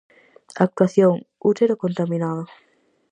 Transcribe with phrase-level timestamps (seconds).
[0.55, 2.47] Actuación "Útero contaminado".